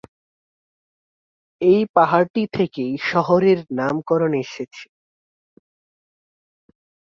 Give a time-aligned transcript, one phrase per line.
[1.61, 4.85] এই পাহাড়টি থেকেই শহরের নামকরণ এসেছে।